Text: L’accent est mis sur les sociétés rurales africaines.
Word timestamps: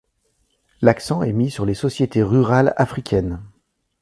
L’accent 0.81 1.21
est 1.21 1.31
mis 1.31 1.51
sur 1.51 1.63
les 1.63 1.75
sociétés 1.75 2.23
rurales 2.23 2.73
africaines. 2.75 3.39